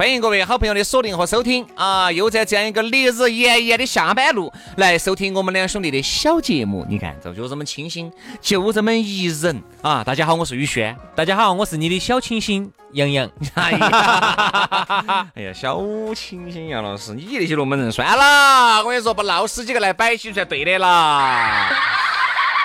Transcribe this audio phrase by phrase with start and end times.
[0.00, 2.10] 欢迎各位好朋友的锁定和收听啊！
[2.10, 6.86] 又在这样一个烈日炎炎的下班路来收听我们两兄弟的小节目。
[6.88, 10.02] 你看，这就这么清新，就这么宜人啊！
[10.02, 10.96] 大家好，我是宇轩。
[11.14, 13.30] 大家好，我是你的小清新杨洋。
[13.52, 15.78] 哎呀， 哎呀，小
[16.14, 21.76] 清新杨老师，你那些龙门阵算了，我跟你说，不闹死几个来摆起算对的啦。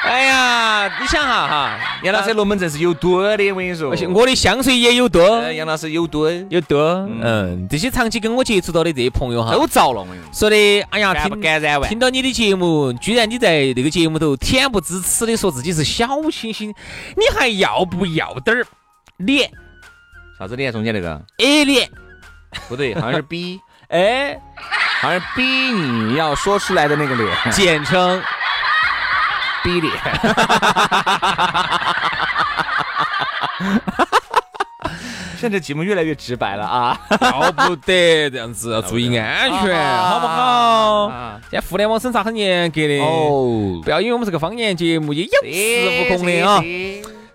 [0.06, 5.20] 哎呀，你想哈哈，杨老师龙门阵是有毒的，我跟你说，我的香水也有毒。
[5.52, 6.78] 杨老师有毒，有毒。
[6.78, 10.02] 嗯，这些长期跟我接触到的这些朋友哈，都着了。
[10.02, 10.56] 我跟你说说的，
[10.92, 18.66] 哎呀，听感染完，听到你的节目，居然你在那个节目头恬不知耻的说自己是小清新，你还要不要点儿
[19.17, 19.50] 脸？
[20.38, 20.72] 啥子脸？
[20.72, 21.90] 中间那个 A 脸？
[22.69, 23.59] 不对，好像是 B，
[23.90, 24.40] 哎，
[25.02, 28.22] 好像是 B，你要说出来的那个脸，简称。
[29.66, 29.92] 逼脸，
[35.38, 41.12] 现在节目越来越直白了啊，要不得这样子，注意安全，好不好？
[41.50, 46.64] 现在互联网审查很严格的哦，不要因为我们是个方言节目，也有恃无恐的啊。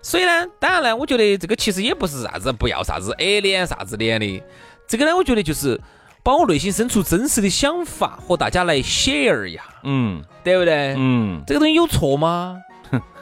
[0.01, 4.41] 所以呢，当然呢，我觉得这个其实也不是啥子不要啥子 A 脸啥子脸的，
[4.87, 5.77] 这个呢，我觉得就是。
[6.23, 10.93] 把我内心深处真实的想法和大家来 share 一下，嗯，对不对？
[10.97, 12.57] 嗯，这个东西有错吗？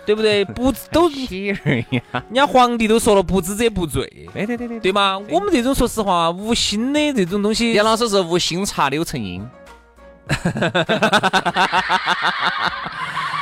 [0.06, 0.44] 对不对？
[0.44, 2.02] 不都 share 一下？
[2.14, 4.28] 人家皇帝都说了，不知者不罪。
[4.34, 5.18] 对对对对，对吗？
[5.30, 9.48] 我们这种说实话，无心的这种东西，杨老师是无心插柳成荫。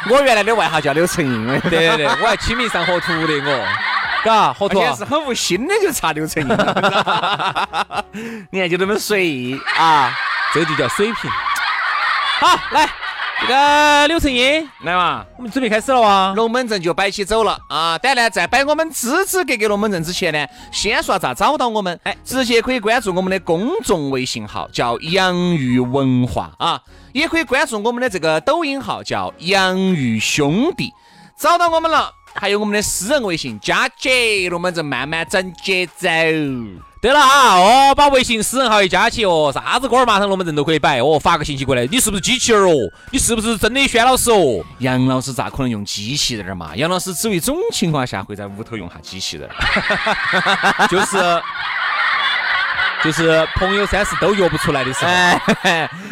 [0.09, 3.67] 我原来的外号叫柳成荫，对对对，我还清明上河图的我。
[4.23, 4.93] 嘎，好土啊！
[4.95, 6.49] 是很无心的，就差六成英。
[8.49, 10.11] 你看就 那么随意啊，
[10.53, 11.31] 这就叫水平。
[12.39, 12.89] 好，来
[13.39, 16.33] 这个柳成英来嘛，我们准备开始了哇！
[16.35, 17.97] 龙门阵就摆起走了啊！
[17.99, 21.99] 当然，在摆我们支支格格龙门阵之前呢，先说咋找到我们？
[22.03, 26.81] 哎，直接可以关注我们的公众微信号，叫洋芋文化啊，
[27.13, 30.91] 也可以关注我们的这个抖音号，叫洋芋兄弟。
[31.37, 32.11] 找到我们了。
[32.39, 36.07] 还有我们的私人微信，加起龙门阵慢慢整节奏。
[36.99, 42.73] 对了啊，哦，把微信私人号一加起哦，啥子歌儿马上龙门阵都可以摆哦，发个信息过来，你是不是机器人哦？
[43.11, 44.63] 你是不是真的轩老师哦？
[44.79, 46.75] 杨老师咋可能用机器人嘛？
[46.75, 49.49] 杨老师只有一种情况下会在屋头用下机器人，
[50.89, 51.17] 就是。
[53.03, 55.11] 就是朋友三四都约不出来的时候，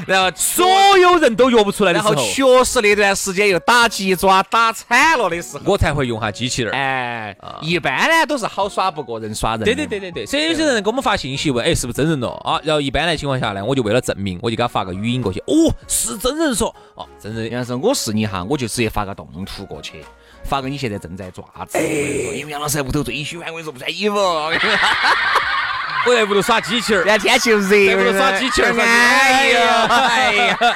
[0.07, 0.66] 然后所
[0.97, 6.72] 有人都约不出来的时候，确实那段时间又打鸡爪打惨了的时候，我才会用下机器人。
[6.73, 9.63] 哎，一般呢都是好耍不过人耍人。
[9.63, 12.62] 对对对对对，所以有些人给我们发信息问，哎，是不是真人了啊？
[12.63, 15.40] 然后一般的情况下呢，我就为了证明，我就给他发个语音过去。
[15.47, 17.50] 哦，是真人说，哦，真人。
[17.50, 20.06] 杨老师，我是你哈，我就直接发个动图过去，
[20.44, 21.79] 发个你现在正在爪子。
[21.79, 24.16] 因为杨老师在屋头最喜欢，我跟你说不穿衣服。
[26.06, 30.58] 我在屋头耍机器人，那天气热，在屋头耍机器人，哎呀，哎呀。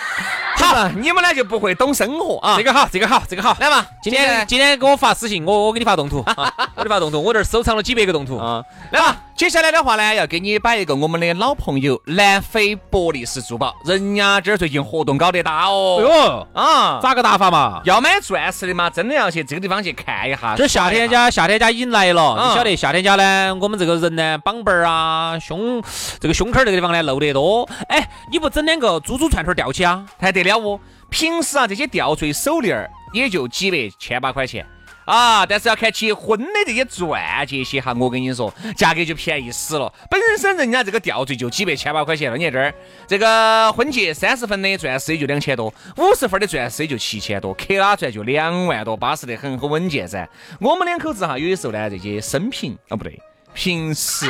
[0.59, 2.55] 好，你们呢就不会懂生活啊！
[2.57, 3.85] 这个好，这个好，这个好，来嘛！
[4.03, 6.43] 今天今天给我发私信，我我给你发动图， 我
[6.75, 8.63] 给你发动图，我这儿收藏了几百个动图啊！
[8.91, 9.15] 来嘛！
[9.39, 16.01] 接下来的话呢，要给你摆一个我们的老朋友南非伯利斯珠宝，人家这儿最近活动搞得大哦！
[16.01, 17.81] 哟啊，咋个打法嘛？
[17.85, 20.55] 要买钻石的嘛，真的要去这个地方去看一下。
[20.57, 25.81] 这夏天家，夏天家已经来了，你晓得夏天家呢，我们这个人呢，膀背儿啊，胸
[26.19, 27.63] 这个胸口这个地方呢露得多。
[27.87, 30.77] 哎，你不整两个珠珠串串吊起啊，还得了哦？
[31.09, 34.67] 平时啊，这些吊坠、手链儿也就几百、千把块钱
[35.09, 39.91] 啊，但是要看结婚的这些钻戒些哈，我跟你说，价格就便宜死了。
[40.07, 42.71] 本身人家这个吊坠就几百、千把块钱了，你看这儿
[43.07, 50.29] 这个婚戒三十分的钻石也就两千多，五十分的钻石也就七千多，克拉钻就两万多，巴适得很，很稳健噻。
[50.59, 53.19] 我们两口子哈，有的时候呢，这些生平啊不对，
[53.55, 54.27] 平时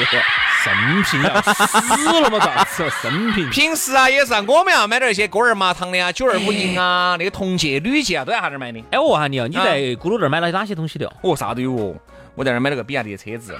[0.63, 2.39] 生平要死了嘛？
[2.39, 2.89] 咋子？
[3.01, 8.83] 生平 平时啊也是啊，我们要买点一些锅儿麻糖的啊，九二五银啊，那个铜戒、铝戒啊，都在哈儿买的。
[8.91, 11.11] 哎，我问下你哦，你在咕噜那儿买了哪些东西的？
[11.21, 11.95] 哦，啥都有哦。
[12.35, 13.57] 我在那儿买了个比亚迪的车子。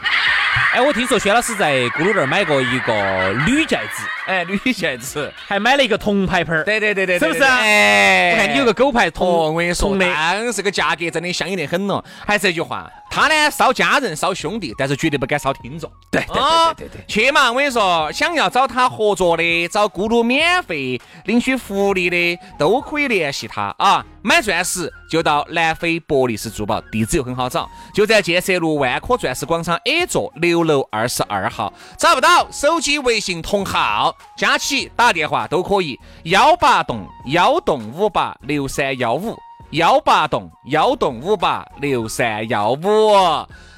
[0.74, 6.63] 哎，我听说薛老师在咕噜那儿买过一个铝戒指，哎，铝戒指，还买了一个铜牌牌儿。
[6.63, 7.44] 对对对对，是不是？
[7.44, 12.04] 哎，我看你有个狗牌铜，我跟你说，当时个价格真的相应得很了。
[12.25, 12.90] 还是那句话。
[13.19, 15.92] 他呢烧家人烧兄弟，但是绝对不敢烧听众。
[16.10, 17.51] 对对对对对，去嘛！
[17.51, 24.06] 我跟你说，想要找他合作的，找咕噜免费领取福利的，都可以联系他啊！
[24.21, 31.74] 买钻石就到南非博利斯珠宝，地址又很好找，就在建设路万科钻石广场 A 座六楼二十二号。
[31.98, 39.38] 找不到，手机微信同号加起打电话都可以，幺八栋幺栋五八六三幺五。
[39.71, 43.13] 幺八栋幺栋五八六三幺五，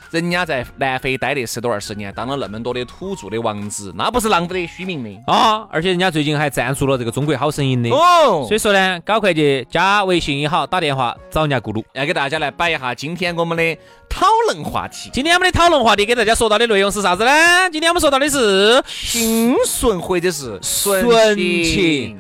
[0.10, 5.68] 人家在南非待了十多二十年，当了那么多的土著的王子，那不是浪得虚名的啊！
[5.70, 8.46] 而且人家最近还赞助了这个中国好声音的哦。
[8.48, 13.78] 所以说呢，搞快去加微信也好，打电话找人家咕噜，要给大家来摆一下今天我们的
[14.08, 15.10] 讨论话题。
[15.12, 17.32] 今天我们的讨论话题给大家说到的内容是啥子呢？
[17.70, 22.18] 今天我们说到的是清纯或者是纯情。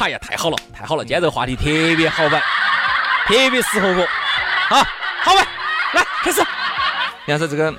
[0.00, 1.04] 哎呀，太好了，太好了！
[1.04, 1.64] 今天这个话题特
[1.96, 2.42] 别好玩。
[3.26, 4.06] 特别适合我，
[4.68, 4.84] 好，
[5.22, 5.46] 好吧，
[5.94, 6.42] 来开始。
[7.26, 7.72] 杨说这个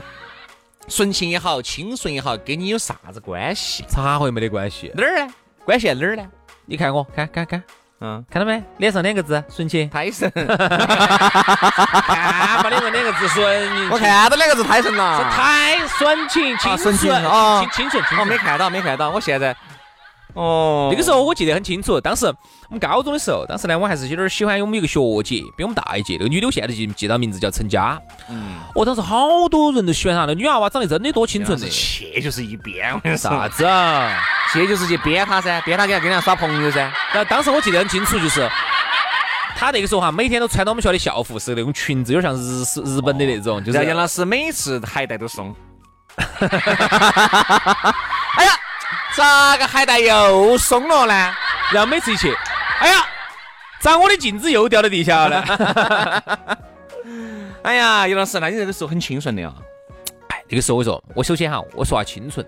[0.88, 3.84] 纯情也好，清纯也好，跟你有啥子关系？
[3.88, 4.92] 咋会没得关系？
[4.95, 5.34] 哪儿呢？
[5.66, 6.25] 关系在哪儿呢？
[6.66, 7.62] 你看我，看看看，
[8.00, 8.63] 嗯，看到没？
[8.78, 9.90] 脸上两个字，纯情。
[9.90, 10.31] 胎神。
[10.34, 10.48] 看
[12.63, 13.89] 把脸上两个字纯。
[13.89, 15.18] 我看到两个字太神了。
[15.18, 18.01] 是太纯情，清纯啊，清纯。
[18.18, 19.56] 我没看到，没看到，我现在。
[20.34, 22.36] 哦，那个时候我记得很清楚，当时我
[22.72, 28.02] 们高中的时候，当时呢我还是有点喜欢我们一个学姐，比我们大一届，那个女的我现在记记到名字叫陈佳。
[28.30, 31.70] 嗯，我当时好多人都喜欢她，那女娃娃长得真的多清纯的。
[31.70, 34.20] 去就是一编，啥子啊？
[34.52, 36.80] 切就是去编她噻，编她给她跟人家耍朋友噻。
[37.14, 38.50] 然后当时我记得很清楚，就是
[39.56, 43.64] 她那个时候哈，每天都穿到我们学校的校服，是那种裙子，有点像日式日本的那种。
[43.64, 45.54] 就是杨老师每次海带都松。
[48.38, 48.52] 哎呀！
[49.15, 51.33] 咋个海带又松了呢？
[51.71, 52.36] 然后每次一去，
[52.80, 53.06] 哎呀，
[53.80, 56.57] 咋我的镜子又掉到地下了？
[57.63, 59.54] 哎呀，叶老师，那你那个时候很清纯的啊？
[60.30, 62.45] 哎，那个时候我说，我首先哈，我说下清纯，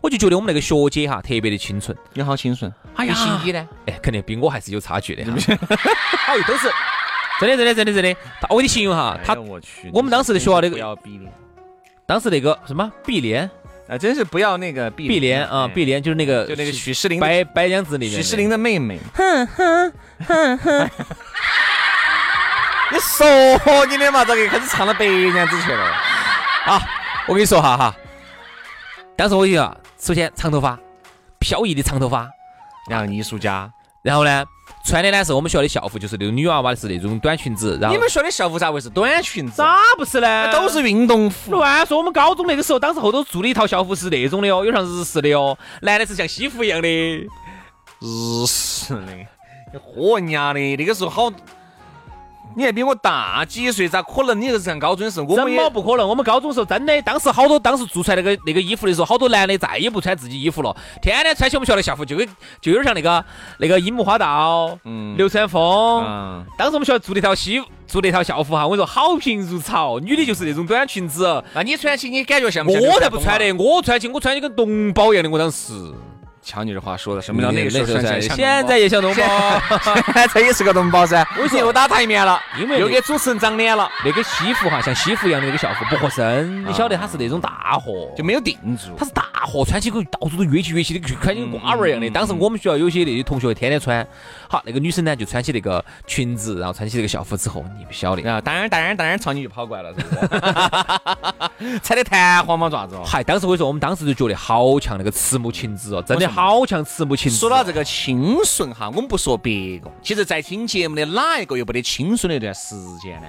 [0.00, 1.96] 我就觉得我们那个学姐哈特别的清纯。
[2.14, 2.72] 你好清纯？
[2.96, 3.68] 哎呀，心机呢？
[3.86, 5.24] 哎，肯定比我还是有差距的。
[5.30, 6.70] 好， 都是
[7.40, 8.16] 真的，真的，真的，真的。
[8.48, 10.98] 我给你形容哈，他，我去，我们当时的学校那个，
[12.06, 13.48] 当时那个什么碧莲。
[13.88, 18.98] 啊，真是不要那个碧碧莲啊，碧莲就是那个，就那个许诗林白白娘子里面，许诗林的妹妹。
[19.14, 19.92] 哼哼
[20.26, 20.90] 哼哼，
[22.92, 25.84] 你说你的嘛，咋个开始唱到白娘子去了。
[26.66, 26.82] 啊，
[27.26, 27.96] 我跟你说哈哈，
[29.16, 30.78] 当时我一个，首先长头发，
[31.38, 32.28] 飘逸的长头发，
[32.90, 34.44] 然后艺术家，然后呢？
[34.84, 37.78] 穿的呢是我们学校的校服，就是那种女娃娃是那种短裙子。
[37.80, 39.56] 然后你们学校的校服咋会是短裙子？
[39.56, 40.52] 咋不是呢？
[40.52, 41.52] 都是运动服。
[41.52, 41.98] 乱说！
[41.98, 46.88] 我们高中那个时候，当时后头做的一套校服是那种的哦，有像日式的哦，男的是像西服一样的。
[46.88, 49.14] 日式的，
[49.72, 51.32] 你嚯人家的那个时候好。
[52.58, 54.40] 你还比我大几岁，咋可能？
[54.40, 56.08] 你是上高中的时候，我们怎么不可能？
[56.08, 62.26] 我们高中时候真的，当时好多，当时做出来那个那个衣服的时候，好多男的再也不穿自己衣服了，天天穿起我们学校的校服，就跟
[62.60, 63.24] 就有点像那个
[63.58, 66.04] 那个樱木花道、嗯，流川枫。
[66.04, 71.40] 嗯，当时我们学校做那套西做那套校服哈，我跟你说好评如潮，女的就是那种短裙子。
[71.54, 72.82] 那你穿起你感觉像不像？
[72.82, 75.72] 我才不穿的，我穿起我穿起跟脓包一样的，我当时。
[76.48, 81.22] 瞧你这话说的，什么叫那个时候现在也像脓包，现在 也是个脓包噻。
[81.36, 82.40] 为又打台面了？
[82.58, 83.86] 因为又给主持人长脸了。
[84.02, 88.96] 那个西服哈，像西服一样的那个校服不合身，你晓得它是那种大货，就没有定住。
[88.98, 92.10] 它是大货，穿起个到处都约起约起的，穿起跟瓜娃儿一样的。
[92.10, 94.06] 当时我们学校有些那些同学天天穿。
[94.50, 101.78] 好，那个女生呢就穿起那个裙子，然后穿起那个校服之后，你不晓得啊，当然当然当然，朝你就跑过来了，是不是？
[101.80, 102.96] 踩的弹簧嘛，爪子？
[103.04, 107.36] 嗨，当时我跟你说，我们当时就觉得好像那个慈母情子哦，真的好像慈母情子。
[107.38, 113.28] 说到这个清纯哈，我们不说别个，其实，在听节目的哪一个又不得清纯的一段时间呢？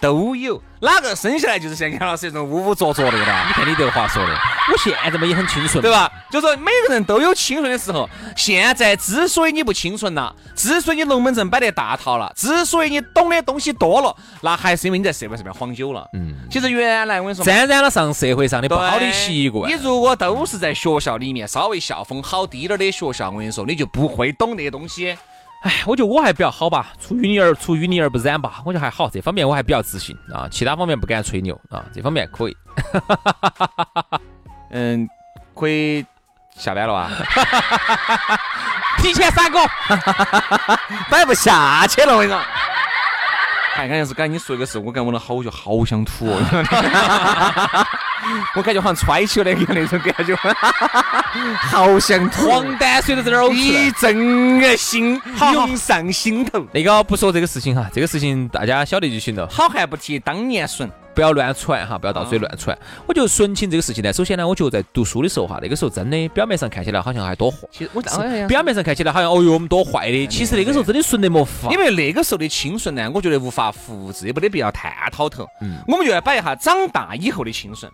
[0.00, 3.44] 都有，哪个生下来就是像杨老师这种污污浊浊的吧？
[3.48, 6.10] 你看你这个话说的，我现在嘛也很清纯，对吧？
[6.30, 8.08] 就说每个人都有清纯的时候。
[8.34, 16.08] 现在之所以你不清纯了，之所以你龙门阵摆得大套了，之所以你懂的东西多了，那还是因为你在社会上面晃久了。
[16.14, 19.70] 嗯，其实原来我跟你说，沾染了上社会上的不好的习惯。
[19.70, 25.16] 你如果都是在学校里面稍微校风好低点儿的学校，我跟你说，你就不会懂那些东西。
[25.62, 32.56] 哎，我觉得我还比较好吧，出淤泥而出淤泥而不染吧，我觉得还好，这方面我还比较自信啊，其他方面不敢吹牛啊，这方面可以。
[34.72, 35.08] 嗯，
[35.54, 36.04] 可以
[36.56, 37.10] 下班了吧？
[38.98, 39.58] 提前三个，
[41.10, 42.40] 摆不下去了，我跟你说。
[43.80, 46.38] 看，刚才是刚才你说一个事，我感觉我的好久好想吐哦，
[48.54, 50.36] 我感觉好像揣起了一个那种感觉，
[51.70, 55.20] 好想吐，黄疸水都在那儿一阵恶心
[55.52, 56.64] 涌上心头。
[56.72, 59.48] 那个不说这个事情哈，这个事情大家晓得就行了。
[59.50, 60.90] 好汉不提当年损。
[61.20, 62.76] 不要乱传哈，不要到处乱传。
[63.06, 68.00] 我觉得纯情这个事情呢，首先呢，我觉得在读书的时候哈，那个时候真的表面上看起来好像还多坏，其实我
[68.48, 71.70] 表面上看起来好像哦哟我们多坏的，其实那个时候真的纯得莫法。
[71.70, 75.46] 因为那个时候的青春呢，我觉得无法复制，也没得必要探讨头。
[75.60, 77.92] 嗯，我们就来摆一下长大以后的青春。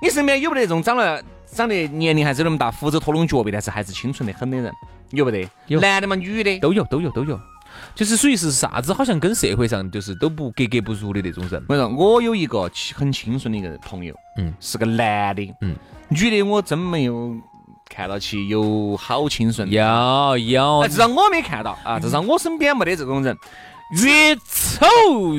[0.00, 4.72] 你身边有没得那种长了长得年龄还是那么大，胡子拖拢脚背，但是还是清纯的很的人？
[5.10, 5.46] 有没得？
[5.66, 5.78] 有。
[5.80, 7.38] 男的嘛，女的都有，都有，都有。
[7.94, 11.64] 就是属于是啥子，好像跟社会上就是都不格格不入的那种人。
[11.68, 15.76] 我说我有一个很清纯的一个朋友，嗯，是个男的，嗯，
[16.08, 17.34] 女的我真没有
[17.88, 19.70] 看到起有好清纯。
[19.70, 23.36] 有有，至少我没看到啊，至少我身边没得这种人。
[23.90, 25.34] 越丑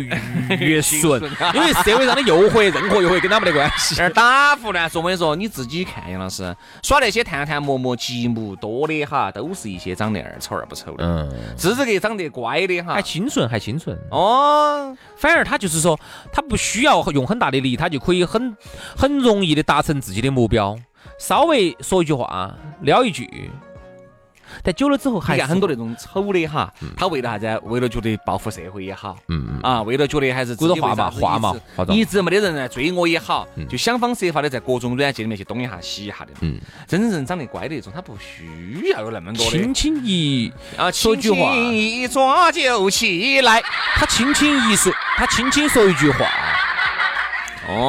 [0.59, 1.21] 越顺，
[1.53, 3.99] 因为社会上的诱惑，任何诱惑跟他没得关系。
[4.01, 11.03] 而打胡乱说，我跟你说，你自己看，杨老师耍那些探探、陌陌、积木多的哈，都是一些长得二丑二不丑的。
[11.03, 13.97] 嗯，只是个长得乖的哈，还清纯，还清纯。
[14.11, 15.99] 哦，反而他就是说，
[16.31, 18.55] 他不需要用很大的力，他就可以很
[18.95, 20.77] 很容易的达成自己的目标。
[21.17, 23.49] 稍微说一句话，撩一句。
[24.63, 27.61] 但久了之后，还很多那种丑的哈，他为了啥子？
[27.65, 31.55] 为了觉得报复社会也好，嗯啊，为了觉得还是鼓着画嘛画嘛，
[31.89, 36.27] 一直没得人来追我也好，就想方设法的在各种软件里面去东一下西一下的。
[36.41, 39.51] 嗯，真正人长得乖的那种，他不需要有那么多的。
[39.51, 43.61] 轻轻一啊，说句话，一抓就起来。
[43.95, 46.25] 他轻轻一说，他轻轻说一句话。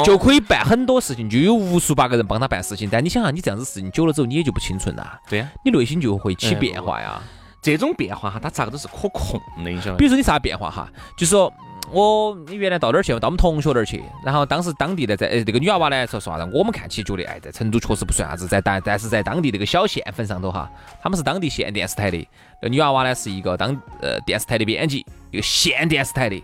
[0.04, 2.88] 就可以办很多事情，就有无数八个人帮他办事情。
[2.90, 5.20] 但你想啊，你这样子事情久了之后，你也就不清纯了。
[5.28, 7.20] 对呀，你内心就会起变化呀。
[7.62, 11.52] 这种变化哈，它咋个都是可控的，你晓得比如说你啥变化哈，就是说
[11.90, 13.18] 我你原来到哪儿去？
[13.18, 16.48] 到我们同学那儿去，然后当时当地的在呃那个女娃娃呢说说啥子？
[16.54, 20.70] 我们看起觉得哎，在成都确实不算啥子，在但但是在当地那个小县份上头哈，
[21.02, 22.28] 他们是当地县电视台的。
[22.62, 26.40] 那女娃娃呢是一个当呃电视台的编辑，一个县电视台的。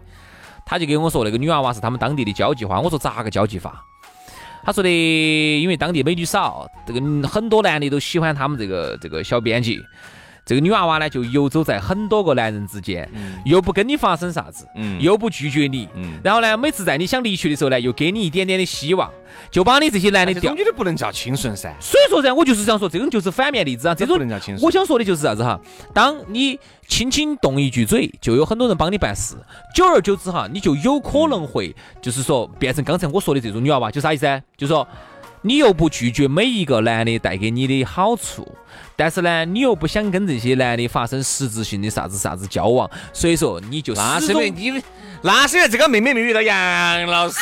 [0.64, 2.81] 他就跟我说，那个女娃娃是他们当地的交际花。
[2.81, 3.85] 我说咋个交际法？
[4.64, 9.83] 他说的，因为当地美女少，这个很多男的都喜欢他们这个这个小编辑。
[10.44, 13.08] 这个女娃娃呢，就游走在很多个男人之间，
[13.44, 14.66] 又不跟你发生啥子，
[14.99, 15.88] 又不拒绝你，
[16.22, 19.08] 然后呢，每次在你想离去的时候呢，又给你一点点的希望，
[19.52, 20.52] 就把你这些男的掉。
[20.54, 21.72] 女的不能叫清纯噻。
[21.78, 23.94] 所以说噻，我就是想说，这种就是反面例子啊。
[23.94, 24.64] 这种不能叫清纯。
[24.64, 25.61] 我想说的就是啥子哈？
[25.94, 26.58] 当你
[26.88, 29.37] 轻轻动一句嘴，就有很多人帮你办事，
[29.75, 34.42] 久而久之哈，你就有可能会就是说变成刚才我说的这种女娃娃，就啥意思？
[34.56, 34.87] 就说。
[35.44, 38.56] 你又不拒绝每一个男的带给你的好处，
[38.94, 44.82] 但是呢，你又不想跟这些男的发生实质性的啥子啥子交往，所以说你就那是因为你，
[45.22, 47.37] 那是因为这个妹妹没遇到杨老师，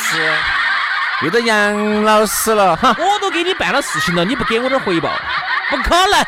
[1.21, 5.11] 遇到杨老师了，哈我都给你办了事情了，你不给我点回报，
[5.69, 6.25] 不可能。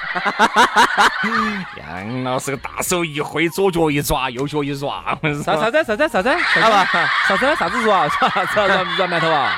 [1.80, 5.04] 杨老师个大手一挥，左脚一抓，右脚一抓，
[5.44, 6.30] 啥啥子啥子啥子？
[6.62, 6.88] 好吧，
[7.28, 8.08] 啥子啥子抓？
[8.08, 9.58] 啥子软软馒头啊？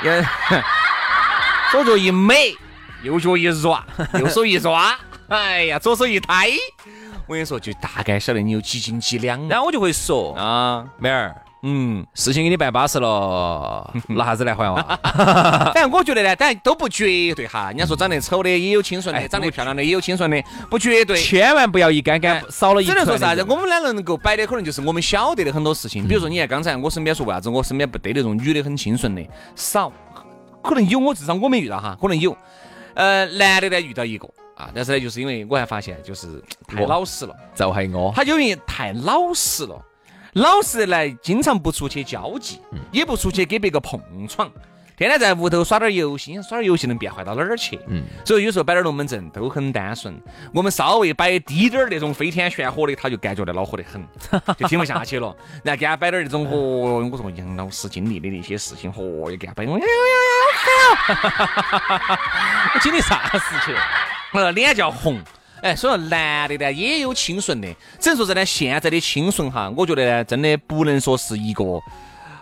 [1.72, 2.56] 左脚一美，
[3.04, 3.84] 右脚一软，
[4.20, 4.96] 右手一抓，
[5.28, 6.50] 哎呀，左手一抬，
[7.28, 9.48] 我跟你说，就大概晓得你有几斤几两。
[9.48, 15.00] 然后我就会说啊，妹儿，嗯，事情给你办巴适了， 拿啥子来还啊？
[15.74, 17.70] 反正我觉得呢，当然都不绝对哈。
[17.70, 21.20] 人家说长得丑的也有清纯的，长得漂亮的也有清纯的，不绝对。
[21.20, 22.86] 千万不要一杆杆少了一。
[22.86, 23.44] 只能说啥子？
[23.50, 26.08] 我们两个能够摆的可能就是我们晓得的很多事情。
[26.08, 29.22] 比如说，你看刚才我身边说为啥子我身边不得那种女的很清纯的
[29.56, 29.92] 少。
[30.66, 32.36] 可能有，我至少我没遇到哈，可能有。
[32.94, 38.12] 呃，男的呢遇到一个啊，但是呢，就是因为我还发现就是太老实了，就还我。
[38.16, 39.80] 他因为太老实了，
[40.34, 42.60] 老实的来，经常不出去交际，
[42.92, 44.50] 也不出去给别个碰撞。
[44.98, 47.78] 天天在屋头耍点游戏，耍点游戏能变坏到哪儿去？
[47.88, 50.16] 嗯，所以有时候摆点龙门阵都很单纯。
[50.54, 54.02] 我们稍微摆低点儿那种飞天玄火的，他就感觉到恼火得很，
[54.58, 55.36] 就听不下去了。
[55.64, 59.92] 然后给他摆点那种，哦，我说杨老师经历的那些事情，哦，又给他摆，我呀呀
[62.82, 63.76] 经历啥事情？
[64.32, 65.20] 呃，脸叫红。
[65.62, 67.68] 哎，所以说男的呢也有清纯的，
[68.00, 71.64] 只能说在呢现在的清纯哈，我觉得呢真的不能说是一个。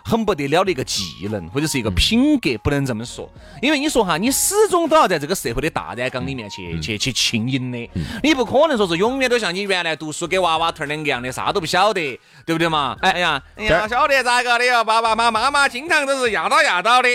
[0.04, 3.28] 很不得了的一个技能，或者是一个品格，不能这么说。
[3.62, 7.90] 因为你说哈，你始终都要在这个社会的大染缸里面去去去浸淫的，
[8.22, 12.96] 你不可能说是永远都像你原来读书给娃娃头儿两个样的，啥都不晓得，对不对嘛？
[13.00, 14.84] 哎呀，哎呀，晓得咋个的哟？
[14.84, 17.08] 爸爸妈妈妈经常都是压倒压倒的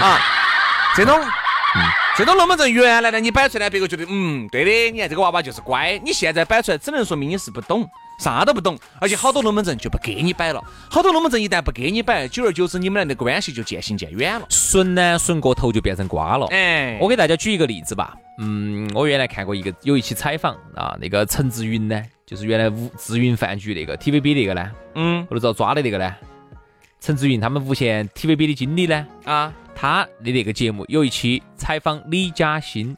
[0.00, 0.18] 啊，
[0.96, 1.20] 这种。
[2.16, 5.96] 这种龙门阵原来呢，你摆出来，别个觉得嗯，对的，你看这个娃娃就是乖。
[6.04, 7.88] 你现在摆出来，只能说明你是不懂，
[8.20, 8.78] 啥都不懂。
[9.00, 14.46] 而且好多龙门阵就不给你摆了，好多龙门阵一旦不给你摆，久而久之，你们俩的关系就渐行渐远了。
[14.48, 16.46] 损呢，损过头就变成瓜了。
[16.50, 18.14] 哎，我给大家举一个例子吧。
[18.38, 26.14] 嗯，我原来看过一个有一期采访啊，那个陈志云呢，就是原来无志云饭局那个 TVB 那个呢，嗯，后头遭抓的那个呢，
[27.00, 29.52] 陈志云他们无线 TVB 的经理呢，啊。
[29.72, 32.94] 他的那个节目有一期采访李嘉欣，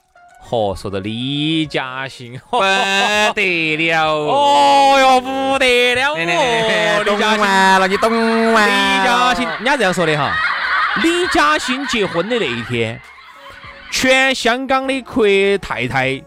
[0.49, 8.69] 嚯，说的李嘉欣 不得了，哦哟不得了哦，李嘉欣完了，你懂完？
[8.69, 10.35] 李嘉欣，人家这样说的哈，
[11.03, 13.01] 李嘉欣结婚的那一天，
[13.91, 15.25] 全香港的阔
[15.61, 16.23] 太太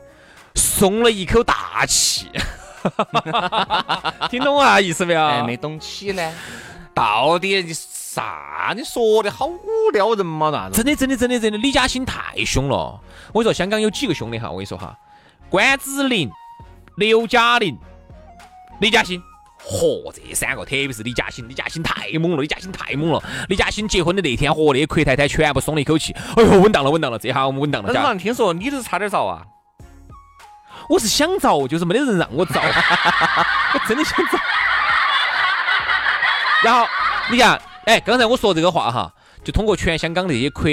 [0.55, 2.29] 松了一口大气，
[4.31, 5.24] 听懂啊意思没有？
[5.24, 6.34] 哎，没懂起呢，
[6.93, 7.74] 到底你？
[8.15, 8.74] 啥？
[8.74, 10.50] 你说的好无聊人嘛？
[10.50, 12.98] 那真的真的真的真的，李嘉欣太凶了。
[13.34, 14.50] 我跟你说，香港有几个凶的哈？
[14.50, 14.98] 我跟你说哈，
[15.50, 16.31] 关之琳、
[16.95, 17.77] 刘嘉玲、
[18.79, 19.22] 李嘉欣，
[19.62, 23.22] 嚯，这三个，特别是李嘉欣，李嘉欣太猛了，李嘉欣太猛了。
[23.50, 28.15] 李嘉欣结婚的那天，嚯，那阔太太全部松了一口气，哎呦，稳当了，稳当了，这下我们稳当了。
[28.17, 29.45] 听说你都是差点遭啊？
[30.88, 34.39] 我是想着，就是没得人让我着， 我真的想着。
[36.63, 36.88] 然后
[37.29, 37.62] 你看。
[37.85, 39.13] 哎，刚才我说这个话哈，
[39.43, 40.69] 就通过全香港这些阔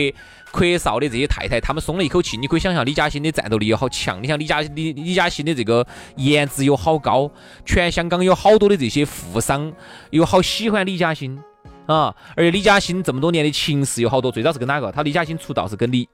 [0.51, 2.39] 阔少的这些太太，他们松了一口气。
[2.39, 7.31] 你可以想象李嘉欣的战斗力有好强，你想李嘉李李嘉欣的这个颜值有好高，
[7.67, 9.73] 全香港有好多的这些富商
[10.11, 11.39] 有好喜欢李嘉欣
[11.87, 12.15] 啊。
[12.35, 14.91] 而且李嘉欣这么多年的情史有好多，最早是跟哪个？
[14.91, 16.09] 他李嘉欣出道是跟李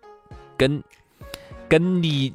[0.56, 0.82] 跟
[1.68, 2.34] 跟李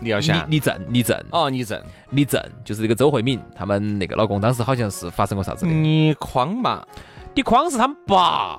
[0.00, 5.70] 李耀祥、李正、李正哦，李正、李正就是这个周慧敏他们那个老公，当时好像是发生过啥子的？
[5.70, 6.84] 倪匡嘛。
[7.34, 8.58] 李匡是他们爸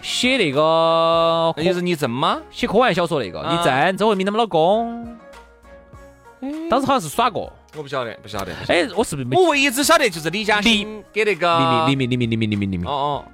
[0.00, 2.40] 写那个，那就是倪震吗？
[2.50, 5.06] 写科幻小说那个倪震，周慧敏他们老公，
[6.70, 8.52] 当时好像是耍过，我不晓得，不晓得。
[8.68, 9.28] 哎，我是不是？
[9.32, 13.24] 我唯一只晓得就是李嘉欣给那个黎明，黎明，黎明，黎明，黎明，哦哦。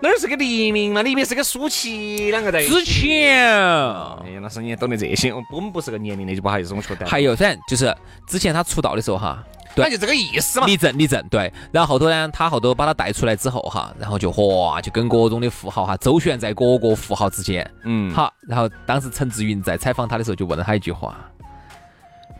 [0.00, 1.00] 哪儿是个黎明嘛？
[1.00, 5.32] 黎明是个舒淇，两个在之前，哎呀，那是你懂得这些。
[5.50, 7.06] 我们不是个年龄的，就不好意思，我说的。
[7.06, 7.96] 还有反正，就是
[8.28, 9.42] 之前他出道的时候哈。
[9.76, 10.66] 对，就这个意思嘛。
[10.66, 11.52] 李正，李正，对。
[11.70, 17.70] 然后后头呢，他后头把他带出来之后哈，然后就哇，就跟各种的富豪哈周旋在各个富豪之间。
[17.84, 18.10] 嗯。
[18.12, 21.14] 好，然后当时陈志云在采访他的时候就问了他一句话：“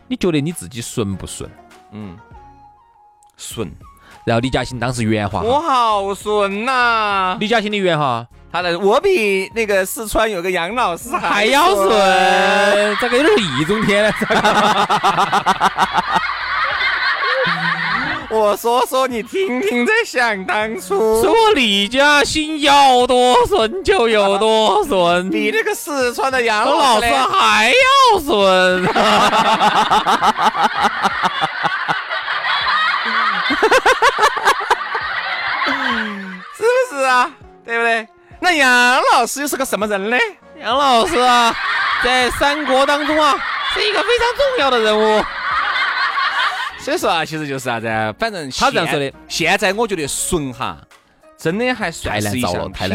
[0.09, 1.47] 你觉得你自己顺不顺？”
[1.93, 2.17] 嗯，
[3.37, 3.71] 顺。
[4.25, 11.87] 然后李嘉欣当时原话：“我好顺呐。”李嘉欣的原话：“他的我比那个四川有个杨老师还要顺。”
[12.99, 14.11] 这个有点易中天了。
[18.37, 28.83] 我说说你听听，在想当初，说李嘉欣要多损就有多损，比那个四川的杨老师还要顺，
[36.55, 37.31] 是不是啊？
[37.65, 38.07] 对不对？
[38.39, 40.17] 那杨老师又是个什么人呢？
[40.61, 41.55] 杨老师啊，
[42.03, 43.35] 在三国当中啊，
[43.73, 45.25] 是一个非常重要的人物。
[46.87, 47.85] 所以说啊，其实就是啥子？
[48.17, 49.11] 反正他这样说的。
[49.27, 50.77] 现在我觉得顺哈，
[51.37, 52.87] 真的还算是一难造了，太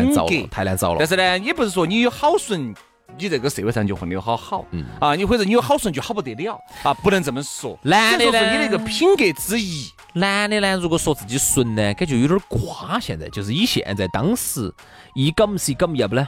[0.65, 0.97] 难找了。
[0.99, 2.75] 但是呢，也不是说你有好顺，
[3.19, 4.65] 你这个社会上就混得好好。
[4.71, 4.87] 嗯。
[4.99, 7.79] 啊，你或者你有好顺就好不得了啊，不能这么说。
[7.83, 8.53] 男的呢？
[8.53, 9.87] 你那个品格之一。
[10.15, 10.75] 男的呢？
[10.79, 12.99] 如果说自己顺呢，感觉有点瓜。
[12.99, 14.73] 现在就是以现在当时
[15.15, 16.27] 一搞是一搞要不呢？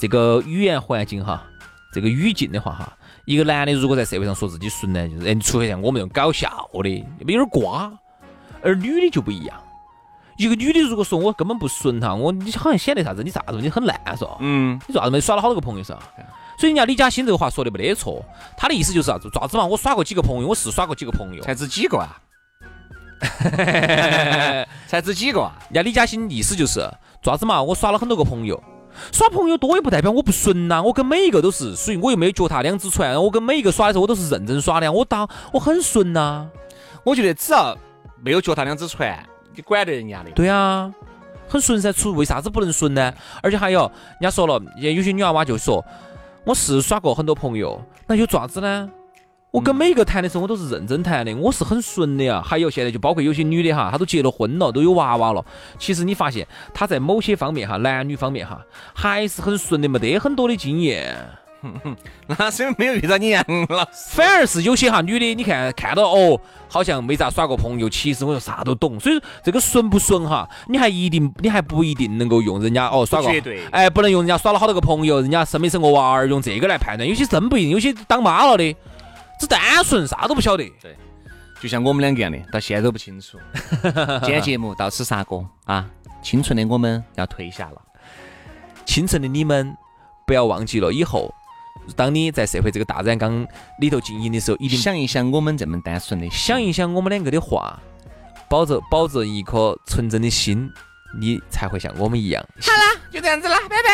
[0.00, 1.44] 这个语言环境哈，
[1.94, 2.92] 这个语境的话哈。
[3.24, 6.88] 一个男的如果在社会上说自己顺呢，就是哎，除非像我们这种搞笑的，
[7.20, 7.90] 有点瓜；
[8.62, 9.60] 而女的就不一样。
[10.36, 14.36] 一个女的如果说我根本不顺哈，我你好像显得啥子，你啥子你很烂是吧？
[14.40, 16.00] 嗯，你啥子没耍了好多个朋友是吧？
[16.58, 18.22] 所以人家李嘉欣这个话说的没得错，
[18.56, 19.28] 他的意思就是啥子？
[19.32, 22.20] 爪子嘛，我耍过几个朋友，我是耍过几个朋友，才知几个啊？
[24.86, 25.52] 才知几个啊？
[25.70, 26.86] 人家李嘉欣意思就是
[27.22, 28.62] 爪子嘛，我耍了很多个朋友。
[29.12, 36.48] 耍朋友多也不代表我不纯呐，我跟每一个都是属于我又没有脚踏两只船，我跟每一个耍的时候我都是认真耍的，我当我很纯呐。
[37.04, 37.76] 我觉得只要
[38.22, 39.18] 没有脚踏两只船，
[39.54, 40.30] 你管得人家的。
[40.30, 40.92] 对啊，
[41.48, 43.12] 很纯噻，出为啥子不能纯呢？
[43.42, 43.82] 而且还有，
[44.20, 45.84] 人家说了，有些女娃娃就说，
[46.44, 48.90] 我是耍过很多朋友，那有爪子呢？
[49.54, 52.42] 我跟每一个谈的时候，我都是认真谈的，我是很纯的呀。
[52.44, 55.44] 还有现在就包括有些女的哈，她都结了婚了，都有娃娃了。
[55.78, 58.60] 其实你发现她在某些方面哈，男女方面哈，
[58.92, 61.16] 还是很纯的，没得很多的经验。
[62.26, 64.10] 那是因为没有遇到你杨 老师。
[64.10, 66.36] 反而是有些哈女的，你看看到哦，
[66.68, 68.98] 好像没咋耍过朋友，其实我说啥都懂。
[68.98, 77.08] 所以这个顺不顺哈，你还一定，你还不一定能够用人家哦耍过，绝对，哎，不能用人家耍了好多个朋友，人家生没生过娃儿，用这个来判断。
[77.08, 78.76] 有些真不一定，有些当妈了的，
[79.44, 80.64] 只单纯啥都不晓得。
[80.80, 80.96] 对，
[81.60, 83.38] 就像我们两个一样的，到现在都不清楚。
[84.22, 85.86] 今天节目到此杀过啊！
[86.22, 87.82] 清纯的我们要退下了，
[88.86, 89.76] 清纯的你们
[90.26, 91.32] 不要忘记了以后。
[91.94, 93.46] 当你在社会这个大染缸
[93.78, 97.78] 里头经营的时候，一定想一想我们这么单纯的，想一想我们两个的话，
[98.48, 100.72] 保着保着一颗纯真的心，
[101.20, 102.42] 你才会像我们一样。
[102.62, 103.92] 好了，就这样子了，拜拜。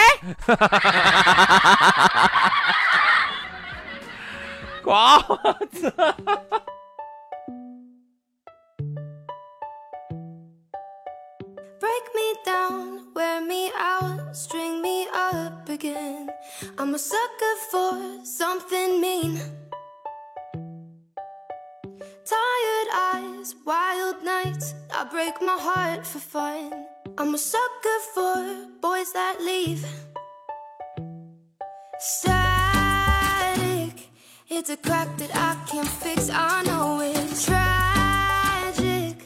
[4.91, 4.97] Break
[12.17, 16.29] me down, wear me out, string me up again.
[16.77, 19.39] I'm a sucker for something mean.
[22.25, 26.87] Tired eyes, wild nights, I break my heart for fun.
[27.17, 29.87] I'm a sucker for boys that leave.
[32.01, 32.50] Static,
[34.61, 36.29] it's a crack that I can't fix.
[36.31, 39.17] I know it's tragic,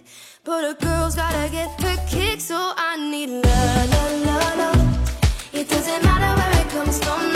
[0.45, 5.53] but a girl's gotta get her kicks, so I need love, love, love, love.
[5.53, 7.34] It doesn't matter where it comes from,